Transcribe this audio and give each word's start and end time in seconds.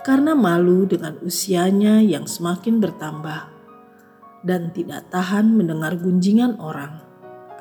karena 0.04 0.36
malu 0.36 0.84
dengan 0.84 1.16
usianya 1.24 2.04
yang 2.04 2.28
semakin 2.28 2.84
bertambah 2.84 3.48
dan 4.44 4.76
tidak 4.76 5.08
tahan 5.08 5.56
mendengar 5.56 5.96
gunjingan 5.96 6.60
orang 6.60 7.00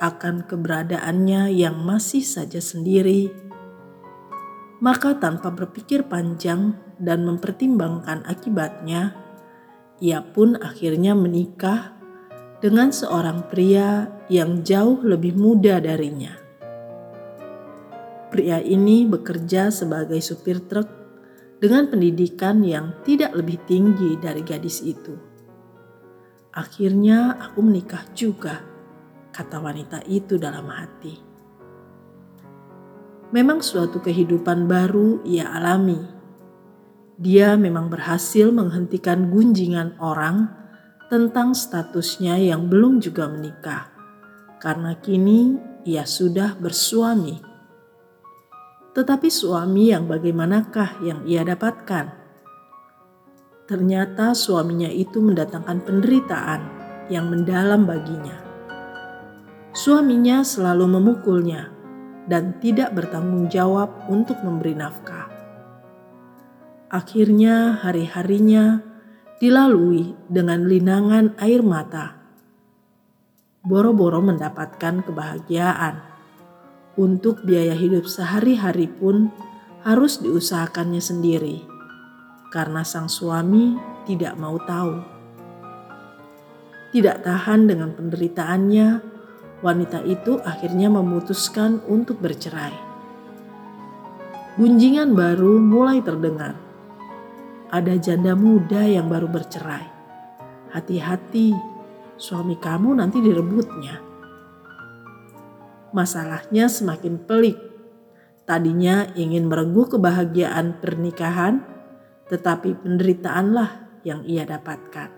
akan 0.02 0.42
keberadaannya 0.50 1.54
yang 1.54 1.78
masih 1.86 2.26
saja 2.26 2.58
sendiri. 2.58 3.30
Maka 4.82 5.14
tanpa 5.22 5.54
berpikir 5.54 6.10
panjang 6.10 6.74
dan 6.98 7.22
mempertimbangkan 7.22 8.26
akibatnya, 8.26 9.14
ia 10.02 10.18
pun 10.26 10.58
akhirnya 10.58 11.14
menikah 11.14 11.94
dengan 12.58 12.90
seorang 12.90 13.46
pria 13.46 14.10
yang 14.26 14.66
jauh 14.66 14.98
lebih 15.06 15.38
muda 15.38 15.78
darinya. 15.78 16.34
Pria 18.34 18.58
ini 18.58 19.06
bekerja 19.06 19.70
sebagai 19.70 20.18
supir 20.18 20.66
truk 20.66 21.01
dengan 21.62 21.86
pendidikan 21.86 22.58
yang 22.66 22.90
tidak 23.06 23.38
lebih 23.38 23.62
tinggi 23.70 24.18
dari 24.18 24.42
gadis 24.42 24.82
itu. 24.82 25.14
Akhirnya 26.50 27.38
aku 27.38 27.62
menikah 27.62 28.02
juga, 28.18 28.66
kata 29.30 29.62
wanita 29.62 30.02
itu 30.10 30.42
dalam 30.42 30.66
hati. 30.66 31.22
Memang 33.30 33.62
suatu 33.62 34.02
kehidupan 34.02 34.66
baru 34.66 35.22
ia 35.22 35.54
alami. 35.54 36.02
Dia 37.22 37.54
memang 37.54 37.86
berhasil 37.86 38.50
menghentikan 38.50 39.30
gunjingan 39.30 40.02
orang 40.02 40.50
tentang 41.06 41.54
statusnya 41.54 42.42
yang 42.42 42.66
belum 42.66 42.98
juga 42.98 43.30
menikah, 43.30 43.94
karena 44.58 44.98
kini 44.98 45.62
ia 45.86 46.02
sudah 46.02 46.58
bersuami 46.58 47.51
tetapi 48.92 49.32
suami 49.32 49.88
yang 49.88 50.04
bagaimanakah 50.04 51.00
yang 51.00 51.24
ia 51.24 51.40
dapatkan? 51.48 52.12
Ternyata 53.64 54.36
suaminya 54.36 54.92
itu 54.92 55.24
mendatangkan 55.24 55.80
penderitaan 55.80 56.60
yang 57.08 57.32
mendalam 57.32 57.88
baginya. 57.88 58.36
Suaminya 59.72 60.44
selalu 60.44 61.00
memukulnya 61.00 61.72
dan 62.28 62.60
tidak 62.60 62.92
bertanggung 62.92 63.48
jawab 63.48 63.88
untuk 64.12 64.36
memberi 64.44 64.76
nafkah. 64.76 65.32
Akhirnya 66.92 67.80
hari-harinya 67.80 68.84
dilalui 69.40 70.12
dengan 70.28 70.68
linangan 70.68 71.32
air 71.40 71.64
mata. 71.64 72.20
Boro-boro 73.64 74.20
mendapatkan 74.20 75.00
kebahagiaan 75.00 76.11
untuk 76.96 77.40
biaya 77.44 77.72
hidup 77.72 78.04
sehari-hari 78.04 78.88
pun 78.88 79.32
harus 79.82 80.20
diusahakannya 80.20 81.00
sendiri, 81.00 81.64
karena 82.52 82.84
sang 82.84 83.08
suami 83.08 83.74
tidak 84.04 84.36
mau 84.36 84.60
tahu. 84.62 85.00
Tidak 86.92 87.24
tahan 87.24 87.66
dengan 87.66 87.96
penderitaannya, 87.96 88.86
wanita 89.64 90.04
itu 90.04 90.36
akhirnya 90.44 90.92
memutuskan 90.92 91.80
untuk 91.88 92.20
bercerai. 92.20 92.76
Gunjingan 94.60 95.16
baru 95.16 95.56
mulai 95.56 96.04
terdengar. 96.04 96.52
Ada 97.72 97.96
janda 97.96 98.36
muda 98.36 98.84
yang 98.84 99.08
baru 99.08 99.32
bercerai. 99.32 99.88
Hati-hati, 100.76 101.56
suami 102.20 102.60
kamu 102.60 103.00
nanti 103.00 103.24
direbutnya. 103.24 104.11
Masalahnya 105.92 106.72
semakin 106.72 107.20
pelik. 107.20 107.60
Tadinya 108.48 109.12
ingin 109.12 109.46
merengguh 109.46 109.92
kebahagiaan 109.92 110.80
pernikahan, 110.80 111.62
tetapi 112.32 112.80
penderitaanlah 112.80 114.00
yang 114.02 114.24
ia 114.24 114.48
dapatkan. 114.48 115.12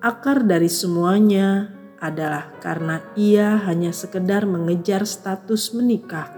Akar 0.00 0.48
dari 0.48 0.72
semuanya 0.72 1.76
adalah 2.00 2.56
karena 2.58 3.04
ia 3.14 3.60
hanya 3.68 3.92
sekedar 3.92 4.48
mengejar 4.48 5.04
status 5.04 5.76
menikah, 5.76 6.32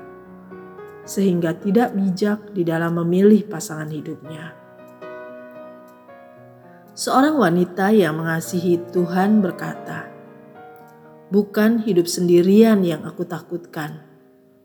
sehingga 1.06 1.54
tidak 1.54 1.94
bijak 1.94 2.50
di 2.50 2.66
dalam 2.66 2.98
memilih 2.98 3.47
pasangan 3.47 3.86
hidupnya. 3.86 4.58
Seorang 6.92 7.41
wanita 7.41 7.88
yang 7.94 8.20
mengasihi 8.20 8.76
Tuhan 8.92 9.41
berkata, 9.41 10.12
Bukan 11.32 11.81
hidup 11.88 12.12
sendirian 12.12 12.84
yang 12.84 13.09
aku 13.09 13.25
takutkan, 13.25 14.04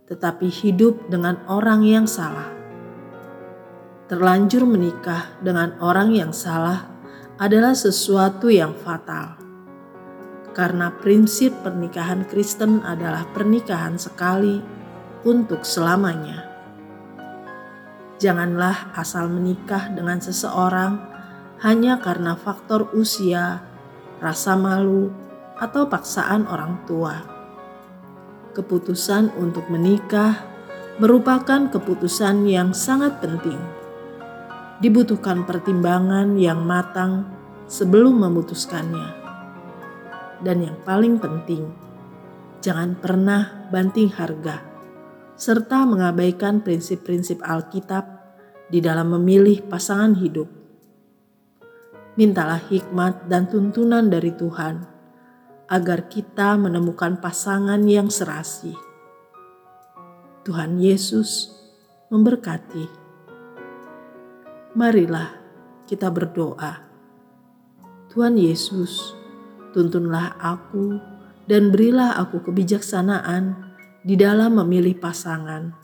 tetapi 0.03 0.51
hidup 0.51 1.07
dengan 1.07 1.39
orang 1.47 1.88
yang 1.88 2.03
salah. 2.03 2.51
Terlanjur 4.11 4.67
menikah 4.67 5.31
dengan 5.39 5.79
orang 5.79 6.11
yang 6.11 6.35
salah 6.35 6.91
adalah 7.39 7.72
sesuatu 7.72 8.51
yang 8.51 8.75
fatal. 8.83 9.39
Karena 10.51 10.91
prinsip 10.91 11.55
pernikahan 11.63 12.28
Kristen 12.28 12.84
adalah 12.84 13.23
pernikahan 13.31 13.95
sekali 13.95 14.59
untuk 15.23 15.63
selamanya. 15.63 16.51
Janganlah 18.19 18.91
asal 18.91 19.31
menikah 19.31 19.88
dengan 19.95 20.19
seseorang 20.19 20.99
hanya 21.63 22.03
karena 22.03 22.35
faktor 22.35 22.91
usia, 22.91 23.63
rasa 24.19 24.59
malu, 24.59 25.26
atau 25.57 25.90
paksaan 25.90 26.45
orang 26.45 26.81
tua. 26.85 27.16
Keputusan 28.53 29.34
untuk 29.38 29.69
menikah 29.69 30.41
merupakan 30.97 31.69
keputusan 31.69 32.50
yang 32.50 32.73
sangat 32.73 33.22
penting. 33.22 33.57
Dibutuhkan 34.81 35.46
pertimbangan 35.46 36.38
yang 36.38 36.66
matang 36.66 37.25
sebelum 37.69 38.17
memutuskannya. 38.22 39.25
Dan 40.41 40.62
yang 40.62 40.78
paling 40.85 41.17
penting, 41.17 41.69
jangan 42.61 42.93
pernah 42.97 43.70
banting 43.73 44.14
harga 44.14 44.61
serta 45.37 45.85
mengabaikan 45.85 46.66
prinsip-prinsip 46.66 47.46
Alkitab 47.46 48.05
di 48.73 48.81
dalam 48.81 49.14
memilih 49.14 49.61
pasangan 49.70 50.17
hidup. 50.17 50.49
Mintalah 52.17 52.58
hikmat 52.58 53.29
dan 53.29 53.46
tuntunan 53.46 54.09
dari 54.09 54.34
Tuhan 54.34 54.97
agar 55.67 56.08
kita 56.08 56.55
menemukan 56.55 57.19
pasangan 57.19 57.84
yang 57.84 58.08
serasi. 58.08 58.72
Tuhan 60.47 60.79
Yesus 60.79 61.52
memberkati. 62.08 62.87
Marilah 64.79 65.35
kita 65.84 66.08
berdoa. 66.08 66.87
Tuhan 68.08 68.40
Yesus, 68.40 69.11
tuntunlah 69.75 70.40
aku 70.40 70.96
dan 71.52 71.75
berilah 71.75 72.16
aku 72.16 72.47
kebijaksanaan 72.47 73.75
di 74.08 74.16
dalam 74.16 74.55
memilih 74.64 74.96
pasangan, 74.96 75.75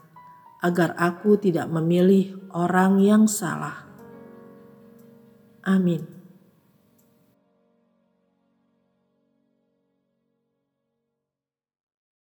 agar 0.63 0.95
aku 0.95 1.35
tidak 1.35 1.67
memilih 1.67 2.39
orang 2.55 3.03
yang 3.03 3.27
salah. 3.27 3.83
Amin. 5.67 6.22